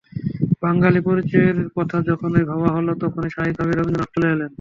বাঙালি 0.61 0.99
পরিচয়ের 1.07 1.57
কথা 1.77 1.97
যখনই 2.09 2.43
ভাবা 2.45 2.69
হলো, 2.75 2.91
তখন 3.03 3.21
স্বাভাবিকভাবেই 3.25 3.75
রবীন্দ্রনাথ 3.75 4.09
চলে 4.15 4.27
এলেন। 4.27 4.49